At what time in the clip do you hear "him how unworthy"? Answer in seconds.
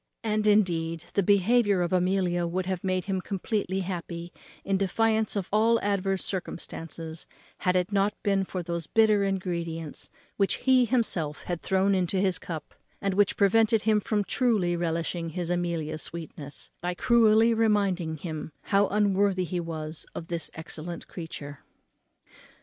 18.17-19.43